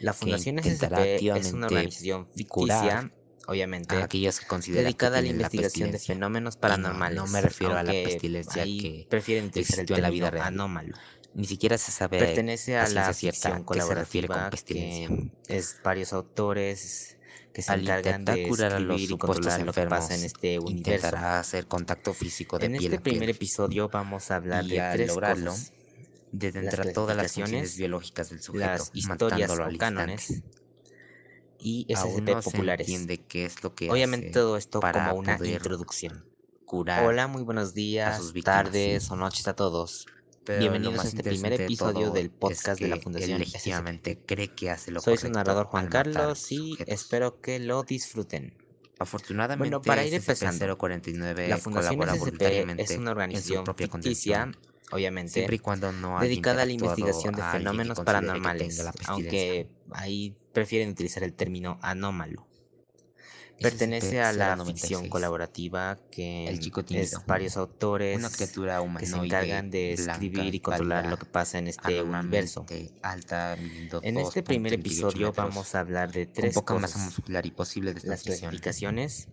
la 0.00 0.12
Fundación 0.14 0.58
SCP 0.58 1.22
es 1.36 1.52
una 1.52 1.66
organización 1.66 2.28
ficticia, 2.34 3.12
obviamente, 3.46 3.96
a 3.96 4.04
aquellos 4.04 4.40
que 4.40 4.46
consideran 4.46 4.84
dedicada 4.84 5.18
a 5.18 5.22
que 5.22 5.22
la 5.22 5.22
tienen 5.22 5.42
la 5.42 5.48
investigación 5.48 5.90
de 5.92 5.98
pestilencia. 5.98 6.14
fenómenos 6.14 6.54
Y 6.54 6.56
no, 6.56 6.60
paranormales. 6.60 7.16
no 7.16 7.26
me 7.26 7.40
refiero 7.40 7.76
a 7.76 7.82
la 7.82 7.92
pestilencia 7.92 8.64
que 8.64 9.06
prefieren 9.08 9.46
utilizar 9.46 9.80
el 9.80 9.92
en 9.92 10.02
la 10.02 10.10
vida 10.10 10.30
real. 10.30 10.46
anómalo. 10.46 10.96
Ni 11.32 11.46
siquiera 11.46 11.78
se 11.78 11.92
sabe 11.92 12.18
Pertenece 12.18 12.76
a 12.76 12.84
a 12.84 12.88
la 12.88 13.12
ciencia 13.12 13.54
a 13.56 13.64
qué 13.64 13.80
se 13.80 13.94
refiere 13.94 14.28
con 14.28 14.50
pestilencia. 14.50 15.08
que 15.08 15.56
es 15.56 15.80
varios 15.84 16.12
autores 16.12 17.16
que 17.52 17.62
se 17.62 17.72
Al 17.72 17.80
encargan 17.82 18.20
intentar 18.22 18.36
de 18.36 18.48
curar 18.48 18.72
a 18.74 18.80
los 18.80 19.00
y 19.00 19.06
supuestos 19.06 19.46
controlar 19.46 19.66
lo 19.66 19.72
que 19.72 19.86
pasa 19.86 20.14
en 20.14 20.24
este 20.24 20.58
universo. 20.58 21.06
Intentará 21.08 21.40
hacer 21.40 21.66
contacto 21.66 22.14
físico 22.14 22.58
de 22.58 22.66
En 22.66 22.76
piel 22.76 22.94
este 22.94 22.96
a 22.96 23.02
piel. 23.02 23.16
primer 23.18 23.30
episodio 23.30 23.88
vamos 23.88 24.30
a 24.30 24.36
hablar 24.36 24.64
y 24.64 24.70
de 24.70 24.82
tres 24.92 25.08
lograrlo, 25.08 25.52
cosas. 25.52 25.72
Detendrá 26.32 26.92
todas 26.92 27.16
las 27.16 27.32
clasificaciones, 27.32 27.76
biológicas 27.76 28.30
del 28.30 28.42
sujeto, 28.42 28.66
las 28.66 28.90
historias 28.94 29.50
o 29.50 29.78
cánones 29.78 30.42
y 31.58 31.86
SCP 31.94 32.28
no 32.28 32.42
se 32.42 32.50
populares. 32.50 32.88
entiende 32.88 33.18
qué 33.26 33.44
es 33.44 33.62
lo 33.62 33.74
que 33.74 33.90
Obviamente 33.90 34.30
todo 34.30 34.56
esto 34.56 34.80
para 34.80 35.08
como 35.10 35.20
una 35.20 35.38
introducción. 35.42 36.24
curar 36.64 37.04
Hola, 37.04 37.26
muy 37.26 37.42
buenos 37.42 37.74
días, 37.74 38.32
víctimas. 38.32 38.64
tardes 38.64 39.10
o 39.10 39.16
noches 39.16 39.46
a 39.48 39.54
todos. 39.54 40.06
Pero 40.44 40.60
Bienvenidos 40.60 41.04
a 41.04 41.08
este 41.08 41.22
primer 41.22 41.52
episodio 41.60 42.10
del 42.10 42.26
es 42.26 42.32
podcast 42.32 42.80
de 42.80 42.88
la 42.88 42.96
que 42.96 43.02
Fundación 43.02 43.38
legítimamente 43.38 44.18
cree 44.24 44.48
que 44.54 44.70
hace 44.70 44.90
lo 44.90 45.00
Soy 45.00 45.18
su 45.18 45.28
narrador 45.28 45.66
Juan 45.66 45.88
Carlos 45.88 46.50
y 46.50 46.78
espero 46.86 47.40
que 47.40 47.58
lo 47.58 47.82
disfruten. 47.82 48.54
Afortunadamente, 48.98 49.58
Bueno, 49.58 49.82
para 49.82 50.04
ir 50.04 50.14
empezando, 50.14 50.78
SCP-049 50.78 51.48
La 51.48 51.58
Fundación 51.58 52.08
SCP 52.08 52.42
es 52.80 52.96
una 52.96 53.10
organización 53.10 53.64
ficticia, 53.76 54.50
obviamente, 54.90 55.32
siempre 55.32 55.56
y 55.56 55.58
cuando 55.58 55.92
no 55.92 56.18
haya 56.18 56.28
dedicada 56.28 56.62
a 56.62 56.66
la 56.66 56.72
investigación 56.72 57.34
de 57.34 57.42
fenómenos 57.42 58.00
paranormales, 58.00 58.84
aunque 59.06 59.68
ahí 59.92 60.36
prefieren 60.52 60.90
utilizar 60.90 61.22
el 61.22 61.34
término 61.34 61.78
anómalo. 61.82 62.46
Pertenece 63.60 64.22
a 64.22 64.32
la 64.32 64.56
ficción 64.64 65.04
SCP-096, 65.04 65.08
colaborativa 65.10 65.98
que 66.10 66.48
El 66.48 66.60
chico 66.60 66.82
es 66.88 67.14
varios 67.26 67.58
autores 67.58 68.18
Una 68.18 68.30
criatura 68.30 68.82
que 68.98 69.06
se 69.06 69.16
encargan 69.16 69.70
de 69.70 69.96
blanca, 69.96 70.12
escribir 70.12 70.54
y 70.54 70.60
controlar 70.60 71.06
lo 71.06 71.18
que 71.18 71.26
pasa 71.26 71.58
en 71.58 71.68
este 71.68 72.02
universo. 72.02 72.64
alta, 73.02 73.54
En 73.54 74.16
este 74.16 74.42
2.28 74.42 74.44
primer 74.44 74.72
episodio 74.72 75.26
metros, 75.28 75.36
vamos 75.36 75.74
a 75.74 75.80
hablar 75.80 76.10
de 76.10 76.24
con 76.24 76.34
tres 76.34 76.56
masa 76.56 76.64
cosas. 76.64 77.04
muscular 77.04 77.44
y 77.44 77.50
posible 77.50 77.94
Las 78.02 78.22
clasificaciones, 78.22 79.28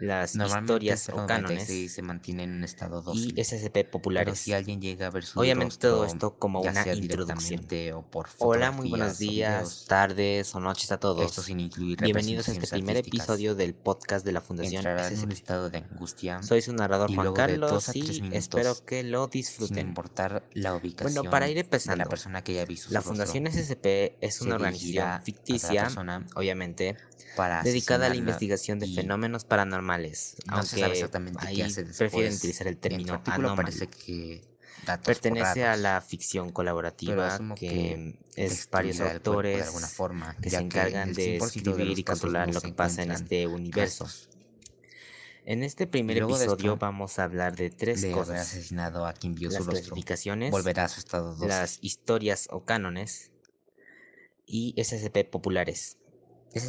las 0.00 0.34
historias 0.34 1.08
o 1.08 1.16
096 1.16 1.26
cánones 1.28 1.92
se 1.92 2.02
mantiene 2.02 2.44
en 2.44 2.52
un 2.54 2.64
estado 2.64 3.02
dócil. 3.02 3.32
y 3.38 3.44
SCP 3.44 3.72
Pero 3.72 3.90
populares. 3.90 4.38
si 4.38 4.52
alguien 4.52 4.80
llega 4.80 5.06
a 5.06 5.10
ver 5.10 5.24
su 5.24 5.38
Obviamente 5.38 5.72
rostro, 5.74 5.90
todo 5.90 6.04
esto 6.06 6.34
como 6.38 6.62
ya 6.64 6.70
una 6.72 6.92
introducción. 6.94 7.66
o 7.94 8.02
por 8.02 8.28
Hola, 8.38 8.70
muy 8.72 8.88
buenos 8.90 9.18
días, 9.18 9.84
tardes 9.88 10.54
o 10.54 10.60
noches 10.60 10.90
a 10.92 10.98
todos. 10.98 11.24
esto 11.24 11.42
sin 11.42 11.60
incluir 11.60 12.00
Bienvenidos 12.00 12.48
a 12.48 12.52
este 12.52 12.66
primer 12.68 12.96
episodio 12.96 13.54
del 13.54 13.74
podcast 13.74 14.24
de 14.26 14.32
la 14.32 14.40
Fundación 14.40 14.76
entrará 14.78 15.06
en 15.08 15.14
un 15.14 15.18
SCP. 15.20 15.32
estado 15.32 15.70
de 15.70 15.78
angustia 15.78 16.42
Soy 16.42 16.60
su 16.62 16.72
narrador 16.72 17.10
y 17.10 17.14
Juan 17.14 17.32
Carlos 17.32 17.90
y 17.94 18.28
espero 18.32 18.76
que 18.84 19.02
lo 19.04 19.24
sin 19.24 19.30
disfruten. 19.30 19.88
importar 19.88 20.44
la 20.54 20.74
ubicación 20.74 21.14
Bueno, 21.14 21.30
para 21.30 21.48
ir 21.48 21.54
de 21.54 21.60
empezando, 21.60 21.96
la 21.96 22.06
persona 22.06 22.42
que 22.42 22.64
visto 22.64 22.88
la 22.92 23.02
Fundación 23.02 23.46
SCP 23.46 24.16
es 24.20 24.40
una 24.40 24.54
organización 24.56 25.22
ficticia, 25.22 25.82
persona 25.84 26.26
obviamente, 26.34 26.96
para 27.36 27.62
dedicada 27.62 28.06
a 28.06 28.08
la 28.08 28.16
investigación 28.16 28.78
de 28.78 28.86
y 28.86 28.94
fenómenos 28.94 29.44
paranormales, 29.44 29.83
no 30.46 30.62
se 30.62 30.70
sabe 30.70 30.82
aunque 30.84 30.92
exactamente 30.94 31.40
qué 31.40 31.46
ahí 31.46 31.62
hace 31.62 31.84
después. 31.84 32.10
prefieren 32.10 32.34
utilizar 32.34 32.66
el 32.66 32.76
término 32.78 33.14
artículo 33.14 33.54
parece 33.54 33.86
que 33.88 34.42
datos 34.86 35.06
Pertenece 35.06 35.64
a 35.64 35.76
la 35.76 36.00
ficción 36.00 36.50
colaborativa 36.50 37.38
que, 37.56 38.16
que 38.34 38.44
es 38.44 38.68
varios 38.70 38.96
cuerpo 38.98 39.10
de 39.10 39.16
autores 39.16 39.66
alguna 39.66 39.88
forma, 39.88 40.36
que 40.40 40.50
se 40.50 40.56
encargan 40.56 41.02
en 41.02 41.08
el 41.10 41.14
de 41.14 41.40
100% 41.40 41.44
escribir 41.46 41.88
los 41.88 41.98
y 41.98 42.04
controlar 42.04 42.48
no 42.48 42.54
lo 42.54 42.60
que 42.60 42.72
pasa 42.72 43.02
en 43.02 43.12
este 43.12 43.46
universo. 43.46 44.06
En 45.46 45.62
este 45.62 45.86
primer 45.86 46.16
de 46.16 46.22
episodio 46.22 46.72
esto, 46.72 46.76
vamos 46.78 47.18
a 47.18 47.24
hablar 47.24 47.54
de 47.54 47.68
tres 47.68 48.00
de 48.00 48.12
haber 48.12 48.24
cosas. 48.24 48.40
asesinado 48.40 49.06
a 49.06 49.12
quien 49.12 49.34
vio 49.34 49.50
Las 49.50 49.62
su 49.62 49.68
clasificaciones, 49.68 50.50
Volverá 50.50 50.84
a 50.84 50.88
su 50.88 51.00
estado 51.00 51.34
dócil. 51.34 51.48
las 51.48 51.78
historias 51.82 52.48
o 52.50 52.64
cánones 52.64 53.30
y 54.46 54.74
SCP 54.82 55.28
populares. 55.30 55.98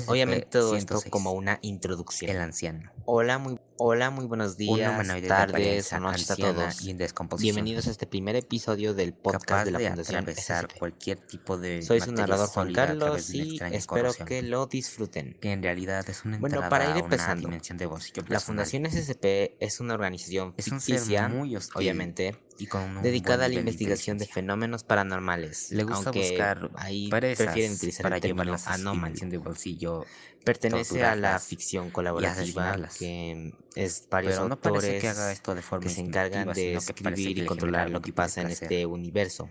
Obviamente 0.08 0.48
todo 0.48 0.76
esto 0.76 0.96
SCP-106, 1.00 1.10
como 1.10 1.32
una 1.34 1.60
introducción. 1.62 2.32
El 2.32 2.42
anciano. 2.42 2.92
Hola, 3.06 3.38
muy, 3.38 3.60
hola, 3.78 4.10
muy 4.10 4.26
buenos 4.26 4.58
días, 4.58 5.08
tardes 5.28 5.92
noches 6.00 6.32
a 6.32 6.36
todos. 6.36 6.82
y 6.82 6.92
en 6.92 6.98
descomposición. 6.98 7.56
Bienvenidos 7.56 7.88
a 7.88 7.92
este 7.92 8.08
primer 8.08 8.36
episodio 8.36 8.94
del 8.94 9.14
podcast 9.14 9.46
capaz 9.46 9.66
de 9.66 9.72
la 9.72 9.80
de 9.80 9.88
Fundación 9.88 10.26
SCP. 10.28 10.78
cualquier 10.80 11.20
tipo 11.20 11.58
de 11.58 11.82
Soy 11.82 12.02
su 12.02 12.12
narrador 12.12 12.48
Juan 12.50 12.74
Carlos 12.74 13.34
y 13.34 13.58
espero 13.72 14.04
corrosión, 14.04 14.28
que 14.28 14.42
lo 14.42 14.66
disfruten. 14.68 15.38
que 15.40 15.52
en 15.52 15.64
realidad 15.64 16.08
es 16.10 16.24
una 16.26 16.38
Bueno, 16.38 16.62
para 16.70 16.90
ir 16.92 16.98
empezando, 16.98 17.50
de 17.50 17.86
bolsillo 17.86 18.24
La. 18.28 18.40
Fundación 18.40 18.86
SCP 18.86 19.58
es 19.60 19.80
una 19.80 19.94
organización 19.94 20.54
es 20.58 20.68
un 20.68 20.80
ficticia, 20.80 21.28
muy 21.28 21.56
hostil 21.56 21.74
obviamente, 21.76 22.38
y 22.58 22.68
con 22.68 23.02
dedicada 23.02 23.46
a 23.46 23.48
la 23.48 23.56
de 23.56 23.60
investigación 23.60 24.18
de 24.18 24.26
fenómenos 24.26 24.84
paranormales, 24.84 25.72
Le 25.72 25.84
gusta 25.84 26.10
aunque 26.10 26.30
buscar 26.30 26.72
ahí 26.76 27.10
prefieren 27.10 27.74
utilizar 27.74 28.04
para 28.04 28.16
el 28.16 28.22
término 28.22 28.56
anómalo. 28.66 28.94
dimensión 28.94 29.30
de 29.30 29.38
bolsillo, 29.38 30.06
Pertenece 30.46 31.04
a 31.04 31.16
la 31.16 31.40
ficción 31.40 31.90
colaborativa 31.90 32.78
que 33.00 33.52
es 33.76 34.08
varios 34.10 34.36
pero 34.36 34.48
no 34.48 34.60
parece 34.60 34.76
autores 34.78 35.02
que 35.02 35.08
haga 35.08 35.32
esto 35.32 35.56
de 35.56 35.62
forma 35.62 35.84
que 35.84 35.90
se 35.90 36.02
encargan 36.02 36.54
de 36.54 36.76
escribir 36.76 37.36
que 37.36 37.42
y 37.44 37.46
controlar 37.46 37.90
lo 37.90 38.02
que 38.02 38.14
pasa 38.14 38.42
en 38.42 38.50
este 38.50 38.86
universo. 38.86 39.50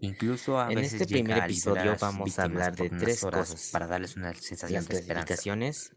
Incluso 0.00 0.60
a 0.60 0.68
En 0.70 0.76
veces 0.76 1.00
este 1.00 1.06
primer 1.06 1.38
episodio 1.38 1.96
vamos 1.98 2.38
a 2.38 2.42
hablar 2.44 2.76
de 2.76 2.90
tres 2.90 3.20
cosas. 3.20 3.70
para 3.72 3.86
darles 3.86 4.16
una 4.16 4.34
sensación 4.34 4.84
Las 4.84 4.88
de 4.88 5.04
clasificaciones, 5.04 5.92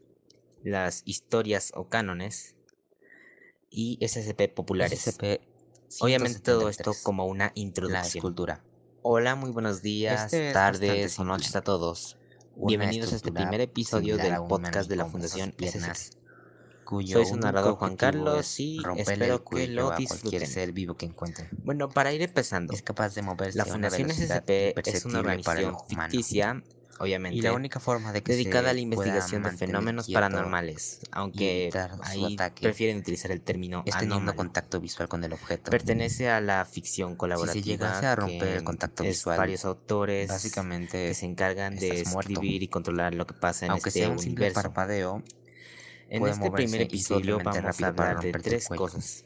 las 0.62 1.02
historias 1.04 1.72
o 1.74 1.88
cánones 1.88 2.56
y 3.70 3.98
SCP 4.06 4.54
populares. 4.54 5.00
SCP 5.00 5.42
Obviamente 6.00 6.38
todo 6.38 6.68
esto 6.68 6.92
173, 6.92 7.02
como 7.02 7.26
una 7.26 7.46
la 7.46 7.52
introducción. 7.56 8.06
escultura. 8.06 8.64
Hola, 9.02 9.34
muy 9.34 9.50
buenos 9.50 9.82
días, 9.82 10.26
Este 10.26 10.48
es 10.48 10.54
tardes 10.54 11.18
o 11.18 11.24
noches 11.24 11.56
a 11.56 11.62
todos. 11.62 12.16
Bienvenidos 12.56 13.12
a 13.12 13.16
este 13.16 13.32
primer 13.32 13.60
episodio 13.60 14.16
del 14.16 14.36
podcast 14.48 14.88
de 14.88 14.96
la 14.96 15.06
Fundación 15.06 15.54
SCP. 15.58 16.19
Cuyo 16.90 17.18
Soy 17.18 17.26
su 17.26 17.36
narrador 17.36 17.76
Juan 17.76 17.96
Carlos 17.96 18.58
y 18.58 18.82
espero 18.96 19.44
que 19.44 19.68
lo 19.68 19.92
a 19.92 19.96
cualquier 19.96 20.08
disfruten. 20.10 20.46
ser 20.46 20.72
vivo 20.72 20.96
que 20.96 21.06
encuentren. 21.06 21.48
Bueno, 21.62 21.88
para 21.88 22.12
ir 22.12 22.20
empezando, 22.20 22.74
Es 22.74 22.82
capaz 22.82 23.14
de 23.14 23.22
moverse 23.22 23.56
la 23.56 23.62
a 23.62 23.66
Fundación 23.66 24.10
SCP 24.10 24.76
es 24.84 25.04
una 25.04 25.20
organización 25.20 25.76
ficticia, 25.88 26.62
Y 26.64 27.02
obviamente, 27.02 27.42
la 27.42 27.52
única 27.52 27.78
forma 27.78 28.12
de 28.12 28.22
que 28.22 28.32
dedicada 28.32 28.70
a 28.70 28.72
se 28.72 28.74
la 28.74 28.80
investigación 28.80 29.42
de 29.44 29.52
fenómenos 29.52 30.08
paranormales, 30.10 31.00
aunque 31.12 31.70
ahí 32.02 32.36
prefieren 32.60 32.98
utilizar 32.98 33.30
el 33.30 33.40
término 33.40 33.84
es 33.86 33.96
teniendo 33.96 34.34
contacto 34.34 34.80
visual 34.80 35.08
con 35.08 35.22
el 35.22 35.32
objeto. 35.32 35.70
Pertenece 35.70 36.28
a 36.28 36.40
la 36.40 36.64
ficción 36.64 37.14
colaborativa 37.14 37.64
llegase 37.64 38.06
a 38.06 38.16
romper 38.16 38.48
el 38.48 38.64
contacto 38.64 39.04
visual, 39.04 39.38
varios 39.38 39.64
autores 39.64 40.28
Básicamente, 40.28 41.08
que 41.08 41.14
se 41.14 41.24
encargan 41.26 41.76
de 41.76 41.88
estás 42.00 42.12
muerto. 42.12 42.32
escribir 42.32 42.64
y 42.64 42.68
controlar 42.68 43.14
lo 43.14 43.26
que 43.26 43.34
pasa 43.34 43.66
en 43.66 43.70
aunque 43.72 43.90
este 43.90 44.00
sea 44.00 44.08
un 44.10 44.18
simple 44.18 44.46
universo. 44.46 44.62
parpadeo, 44.62 45.22
En 46.10 46.20
puede 46.20 46.32
este 46.34 46.50
primer 46.50 46.80
episodio 46.82 47.38
vamos 47.42 47.80
a 47.80 47.86
hablar 47.86 48.20
de 48.20 48.32
tres 48.32 48.68
cosas. 48.68 49.24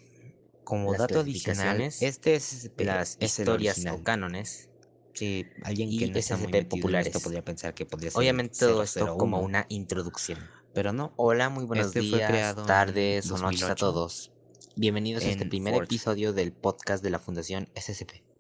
como 0.65 0.93
Las 0.93 1.01
dato 1.01 1.21
adicional, 1.21 1.81
este 1.81 2.39
las 2.79 3.17
es 3.21 3.39
el 3.39 3.45
historias 3.45 3.77
original. 3.79 4.01
o 4.01 4.05
cánones 4.05 4.69
Sí, 5.15 5.47
alguien 5.63 5.93
y 5.93 5.99
que 5.99 6.09
no 6.09 6.19
está 6.19 6.37
muy 6.37 6.51
en 6.53 6.69
populares. 6.69 7.07
esto 7.07 7.21
podría 7.21 7.45
pensar 7.45 7.73
que 7.73 7.87
podría 7.87 8.11
ser 8.11 8.19
Obviamente 8.19 8.59
todo 8.59 8.83
esto 8.83 9.05
001, 9.07 9.17
como 9.17 9.41
una 9.41 9.65
introducción. 9.69 10.39
pero 10.75 10.93
no. 10.93 11.13
Hola, 11.17 11.49
muy 11.51 11.65
buenos 11.65 11.87
Este 11.87 12.01
días, 12.01 12.57
tardes 12.67 13.31
o 13.31 13.39
noches 13.39 13.63
a 13.63 13.69
2008 13.69 13.77
todos. 13.77 14.33
Bienvenidos 14.77 15.25
a 15.25 15.29
este 15.31 15.47
primer 15.47 15.75
episodio 15.75 16.33
del 16.33 16.53
podcast 16.53 17.03
de 17.03 17.11
la 17.11 17.19
Fundación 17.21 17.69
SCP. 17.77 18.34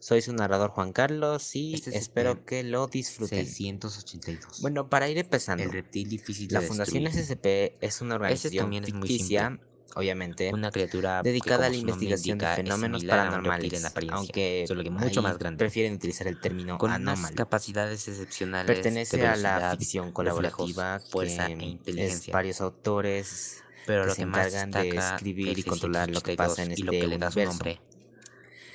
Soy 0.00 0.22
su 0.22 0.32
narrador 0.32 0.70
Juan 0.70 0.92
Carlos 0.92 1.54
y 1.56 1.76
SCP 1.76 1.94
espero 1.94 2.44
que 2.44 2.62
lo 2.62 2.86
disfruten. 2.86 3.46
682. 3.46 4.60
Bueno, 4.60 4.88
para 4.88 5.08
ir 5.08 5.18
empezando, 5.18 5.64
el 5.64 5.72
reptil 5.72 6.08
difícil 6.08 6.48
la 6.50 6.60
de 6.60 6.66
Fundación 6.66 7.04
destruir. 7.04 7.26
SCP 7.26 7.82
es 7.82 8.00
una 8.00 8.16
organización 8.16 8.64
también 8.64 8.84
es 8.84 8.94
muy 8.94 9.08
ficticia, 9.08 9.58
obviamente, 9.94 10.52
Una 10.52 10.70
criatura 10.70 11.22
dedicada 11.22 11.66
a 11.66 11.70
la 11.70 11.76
investigación 11.76 12.38
de 12.38 12.46
es 12.46 12.56
fenómenos 12.56 13.04
paranormales, 13.04 13.72
en 13.72 13.86
apariencia, 13.86 14.16
aunque 14.18 14.64
solo 14.68 14.82
que 14.82 14.90
mucho 14.90 15.22
más 15.22 15.38
grande. 15.38 15.58
prefieren 15.58 15.94
utilizar 15.94 16.28
el 16.28 16.40
término 16.40 16.78
con 16.78 16.90
unas 16.90 17.00
anómalo. 17.00 17.34
capacidades 17.34 18.06
excepcionales 18.06 18.66
Pertenece 18.66 19.16
de 19.16 19.26
a 19.26 19.36
la 19.36 19.76
ficción 19.78 20.12
colaborativa 20.12 21.00
fuerza 21.00 21.48
e 21.48 21.52
es 21.54 21.62
inteligencia. 21.62 22.32
varios 22.32 22.60
autores 22.60 23.62
pero 23.86 24.02
que 24.02 24.08
lo 24.08 24.14
se 24.14 24.22
que 24.22 24.26
más 24.26 24.46
encargan 24.48 24.70
de 24.72 24.82
destaca 24.82 25.14
escribir 25.14 25.58
y 25.58 25.62
controlar 25.62 26.10
lo 26.10 26.20
que 26.20 26.34
pasa 26.36 26.62
en 26.62 26.70
682 26.70 26.78
y 26.78 26.82
lo 26.82 26.92
este 26.92 27.00
que 27.00 27.06
le 27.08 27.18
da 27.18 27.30
su 27.30 27.40
nombre 27.40 27.85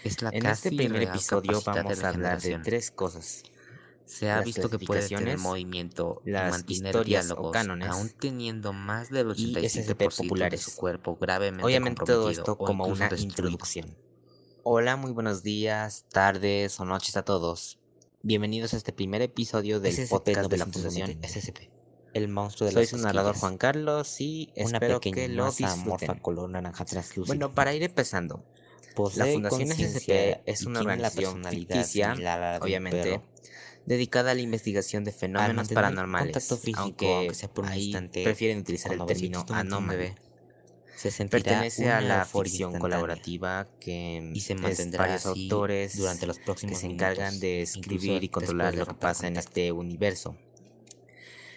es 0.03 0.21
la 0.21 0.29
En 0.29 0.41
casi 0.41 0.67
este 0.69 0.77
primer 0.77 1.03
episodio 1.03 1.61
vamos 1.65 2.03
a 2.03 2.09
hablar 2.09 2.41
de 2.41 2.59
tres 2.59 2.91
cosas. 2.91 3.43
Se 4.05 4.29
ha 4.29 4.37
las 4.37 4.45
visto 4.45 4.69
que 4.69 4.79
puede 4.79 5.07
tener 5.07 5.37
movimiento 5.37 6.21
y 6.25 6.31
las 6.31 6.51
mantener 6.51 6.87
historias 6.87 7.25
o 7.25 7.27
diálogos, 7.29 7.53
cánones 7.53 7.87
aún 7.89 8.09
teniendo 8.09 8.73
más 8.73 9.09
del 9.09 9.27
y 9.37 9.53
85% 9.53 9.69
SCP 9.69 9.97
de 9.99 10.09
populares. 10.09 10.61
su 10.61 10.75
cuerpo 10.75 11.15
gravemente 11.15 11.63
Obviamente 11.65 12.03
todo 12.05 12.29
esto 12.29 12.53
o 12.53 12.57
como 12.57 12.85
una 12.85 13.07
destruido. 13.07 13.23
introducción. 13.23 13.95
Hola, 14.63 14.97
muy 14.97 15.11
buenos 15.11 15.43
días, 15.43 16.05
tardes 16.09 16.79
o 16.79 16.85
noches 16.85 17.15
a 17.15 17.23
todos. 17.23 17.79
Bienvenidos 18.21 18.73
a 18.73 18.77
este 18.77 18.91
primer 18.91 19.21
episodio 19.21 19.79
del 19.79 19.95
podcast 20.09 20.49
de 20.51 20.57
la 20.57 20.65
Fundación 20.65 21.17
SCP. 21.23 21.69
El 22.13 22.27
monstruo 22.27 22.67
de 22.67 22.73
Soy 22.73 22.85
su 22.87 22.97
narrador. 22.97 23.37
Juan 23.37 23.57
Carlos 23.57 24.19
y 24.19 24.51
Una 24.57 24.65
espero 24.77 24.99
pequeña 24.99 25.15
que 25.15 25.27
lo 25.29 25.45
masa 25.45 25.71
amorfa 25.71 25.99
disfruten. 25.99 26.21
color 26.21 26.49
naranja 26.49 26.83
translúcido. 26.83 27.25
Bueno, 27.27 27.53
para 27.55 27.73
ir 27.73 27.83
empezando, 27.83 28.43
la 28.91 29.25
Posee 29.25 29.33
Fundación 29.33 29.67
SCP 29.67 30.41
es 30.45 30.65
una 30.65 30.81
la 30.81 30.91
organización 30.91 31.43
ficticia, 31.45 32.15
la 32.15 32.53
de 32.53 32.57
un 32.57 32.63
obviamente, 32.63 33.21
dedicada 33.85 34.31
a 34.31 34.35
la 34.35 34.41
investigación 34.41 35.03
de 35.03 35.11
fenómenos 35.11 35.69
paranormales, 35.69 36.47
físico, 36.47 36.79
aunque, 36.79 37.13
aunque 37.13 37.35
sea 37.35 37.53
por 37.53 37.65
un 37.65 37.71
ahí 37.71 37.85
instante, 37.85 38.23
prefieren 38.23 38.59
utilizar 38.59 38.93
el 38.93 39.05
término 39.05 39.45
anómalo. 39.49 40.15
Se 40.95 41.25
Pertenece 41.25 41.89
a 41.89 41.99
la 41.99 42.25
ficción 42.25 42.77
colaborativa 42.77 43.67
que 43.79 44.31
y 44.35 44.39
se 44.41 44.53
mantendrá 44.53 45.05
varios 45.05 45.25
autores 45.25 45.97
durante 45.97 46.27
los 46.27 46.37
que 46.37 46.43
próximos 46.43 46.77
se 46.77 46.85
encargan 46.85 47.29
minutos, 47.29 47.41
de 47.41 47.61
escribir 47.63 48.23
y 48.23 48.29
controlar 48.29 48.71
de 48.71 48.77
lo 48.77 48.85
que 48.85 48.93
pasa 48.93 49.25
en 49.25 49.37
este 49.37 49.71
universo. 49.71 50.37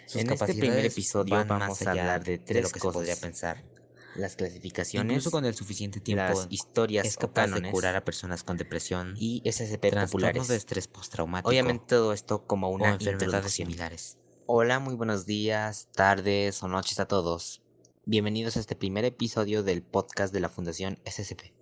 Sus 0.06 0.22
en 0.22 0.32
este 0.32 0.54
primer 0.54 0.86
episodio 0.86 1.34
van 1.34 1.48
vamos 1.48 1.82
a 1.82 1.90
hablar 1.90 2.24
de 2.24 2.38
de 2.38 2.38
tres 2.38 2.62
lo 2.62 2.70
que 2.70 2.80
se 2.80 2.88
podría 2.88 3.16
pensar. 3.16 3.62
Las 4.16 4.36
clasificaciones, 4.36 5.12
Incluso 5.12 5.30
con 5.30 5.44
el 5.44 5.54
suficiente 5.54 6.00
tiempo 6.00 6.22
las 6.22 6.46
historias 6.50 7.06
es 7.06 7.18
o 7.20 7.26
de 7.26 7.70
curar 7.70 7.96
a 7.96 8.04
personas 8.04 8.44
con 8.44 8.56
depresión, 8.56 9.14
y 9.18 9.42
SCP 9.44 9.92
populares. 9.92 10.48
de 10.48 10.56
estrés 10.56 10.86
postraumático 10.86 11.48
Obviamente 11.48 11.84
todo 11.88 12.12
esto 12.12 12.46
como 12.46 12.68
o 12.68 12.70
una 12.70 12.92
enfermedades 12.92 13.22
introducción. 13.22 13.68
similares. 13.68 14.18
Hola, 14.46 14.78
muy 14.78 14.94
buenos 14.94 15.26
días, 15.26 15.88
tardes 15.92 16.62
o 16.62 16.68
noches 16.68 17.00
a 17.00 17.06
todos. 17.06 17.62
Bienvenidos 18.06 18.56
a 18.56 18.60
este 18.60 18.76
primer 18.76 19.04
episodio 19.04 19.62
del 19.62 19.82
podcast 19.82 20.32
de 20.32 20.40
la 20.40 20.48
Fundación 20.48 21.00
SCP. 21.04 21.52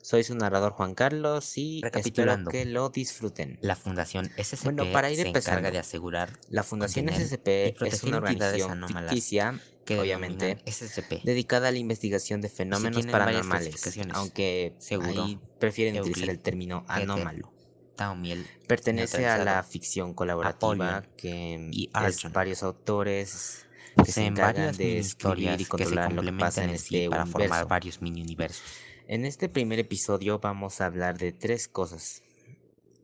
Soy 0.00 0.22
su 0.24 0.34
narrador 0.36 0.72
Juan 0.72 0.94
Carlos 0.94 1.58
y 1.58 1.82
espero 1.92 2.36
que 2.48 2.64
lo 2.64 2.88
disfruten. 2.88 3.58
La 3.60 3.76
Fundación 3.76 4.30
SCP 4.42 4.64
Bueno, 4.64 4.84
para 4.92 5.10
ir 5.10 5.20
se 5.20 5.28
encarga 5.28 5.70
de 5.70 5.78
asegurar 5.78 6.38
La 6.48 6.62
Fundación 6.62 7.08
SCP 7.08 7.48
es 7.84 8.04
una 8.04 8.18
entidades 8.18 8.62
organización 8.62 8.86
ficticia, 8.88 9.60
que 9.88 9.98
obviamente, 9.98 10.58
SCP. 10.66 11.24
dedicada 11.24 11.68
a 11.68 11.72
la 11.72 11.78
investigación 11.78 12.42
de 12.42 12.50
fenómenos 12.50 13.06
paranormales, 13.06 13.98
aunque 14.12 14.74
Seguro, 14.78 15.24
ahí 15.24 15.40
prefieren 15.58 15.96
Euclid, 15.96 16.12
utilizar 16.12 16.34
el 16.34 16.40
término 16.40 16.84
anómalo. 16.88 17.52
Taumiel, 17.96 18.46
Pertenece 18.66 19.26
a 19.26 19.42
la 19.42 19.62
ficción 19.62 20.12
colaborativa 20.14 21.04
que 21.16 21.68
y 21.72 21.90
es 22.06 22.32
varios 22.32 22.62
autores 22.62 23.66
que 24.04 24.12
se 24.12 24.26
encargan 24.26 24.76
de 24.76 24.98
escribir 24.98 24.98
historias 24.98 25.54
y 25.54 25.56
que 25.56 25.64
se 25.64 25.68
controlar 25.70 26.12
lo 26.12 26.22
que 26.22 26.32
pasa 26.32 26.64
en 26.64 26.70
este 26.70 27.04
sí 27.04 27.08
para 27.08 27.26
formar 27.26 27.66
varios 27.66 28.02
mini 28.02 28.20
universos. 28.22 28.62
En 29.08 29.24
este 29.24 29.48
primer 29.48 29.78
episodio 29.78 30.38
vamos 30.38 30.82
a 30.82 30.86
hablar 30.86 31.16
de 31.16 31.32
tres 31.32 31.66
cosas. 31.66 32.22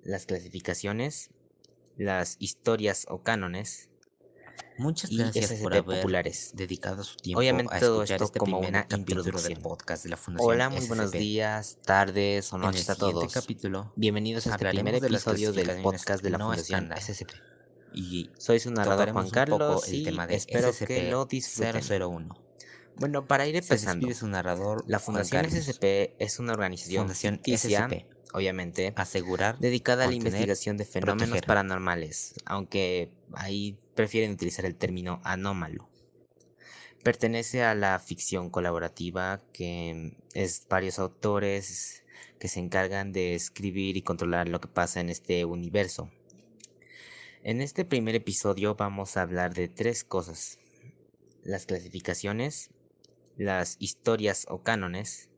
Las 0.03 0.27
clasificaciones, 0.27 1.31
las 1.97 2.37
historias 2.39 3.07
o 3.09 3.23
cánones 3.23 3.89
Muchas 4.77 5.11
y 5.11 5.19
gracias 5.19 5.47
SCP 5.51 5.63
por 5.63 5.73
haber 5.75 5.85
populares. 6.01 6.51
dedicado 6.55 7.05
su 7.05 7.17
tiempo 7.17 7.39
Obviamente 7.41 7.75
a 7.75 7.81
todo 7.81 8.03
escuchar 8.03 8.17
esto 8.17 8.25
este 8.25 8.39
como 8.41 8.59
una 8.59 8.87
introducción. 8.97 9.43
del 9.55 9.59
podcast 9.63 10.03
de 10.05 10.11
la 10.11 10.17
Fundación 10.17 10.51
Hola, 10.51 10.69
muy 10.71 10.87
buenos 10.87 11.11
SCP. 11.11 11.19
días, 11.19 11.79
tardes 11.85 12.53
o 12.53 12.59
noches 12.59 12.91
a 12.91 12.97
todos. 12.97 13.33
capítulo 13.33 13.93
Bienvenidos 13.97 14.47
a 14.49 14.51
este 14.53 14.69
primer 14.71 15.01
de 15.01 15.07
episodio 15.07 15.53
del 15.53 15.65
clasificaciones 15.67 15.83
podcast 15.83 16.23
de 16.25 16.31
la 16.31 16.39
no 16.39 16.47
Fundación 16.47 16.93
estándar. 16.93 17.03
SCP. 17.03 17.31
y 17.95 18.31
Soy 18.39 18.59
su 18.59 18.71
narrador 18.73 19.13
Juan 19.13 19.27
tocaremos 19.27 19.53
un 19.53 19.59
poco 19.59 19.81
Carlos 19.81 19.89
el 19.89 20.05
tema 20.05 20.27
de 20.27 20.35
espero 20.35 20.73
SCP 20.73 20.87
que 20.89 21.11
lo 21.11 21.25
disfruten. 21.27 21.83
001. 21.83 22.35
Bueno, 22.97 23.27
para 23.27 23.47
ir 23.47 23.57
empezando, 23.57 24.13
su 24.15 24.27
narrador 24.29 24.85
la 24.89 24.99
Fundación 24.99 25.43
Carlos. 25.43 25.65
SCP 25.65 26.15
es 26.19 26.39
una 26.41 26.53
organización 26.53 27.03
Fundación 27.03 27.35
ficticia, 27.37 27.89
SCP. 27.89 28.07
Obviamente, 28.35 28.93
Asegurar 28.97 29.59
dedicada 29.59 30.05
a 30.05 30.09
la 30.09 30.15
investigación 30.15 30.77
de 30.77 30.85
fenómenos 30.85 31.29
proteger. 31.29 31.47
paranormales, 31.47 32.35
aunque 32.45 33.11
ahí 33.33 33.79
prefieren 33.95 34.33
utilizar 34.33 34.67
el 34.67 34.75
término 34.75 35.21
anómalo. 35.25 35.89
Pertenece 37.05 37.63
a 37.63 37.75
la 37.75 37.99
ficción 38.01 38.51
colaborativa 38.51 39.41
que 39.53 40.17
es 40.35 40.67
varios 40.69 40.99
autores 40.99 42.03
que 42.41 42.49
se 42.49 42.59
encargan 42.61 43.13
de 43.13 43.35
escribir 43.35 43.97
y 43.97 44.03
controlar 44.03 44.49
lo 44.49 44.61
que 44.61 44.69
pasa 44.69 45.01
en 45.01 45.11
este 45.11 45.45
universo. 45.45 46.11
En 47.45 47.61
este 47.61 47.85
primer 47.85 48.17
episodio 48.17 48.75
vamos 48.75 49.17
a 49.17 49.23
hablar 49.23 49.55
de 49.55 49.69
tres 49.69 50.03
cosas. 50.03 50.59
Las 51.43 51.67
clasificaciones, 51.67 52.71
las 53.37 53.77
historias 53.79 54.47
o 54.49 54.63
cánones 54.63 55.29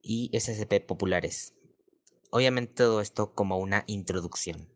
y 0.00 0.30
SCP 0.32 0.86
populares. 0.86 1.54
Obviamente 2.34 2.72
todo 2.74 3.02
esto 3.02 3.34
como 3.34 3.58
una 3.58 3.84
introducción. 3.86 4.71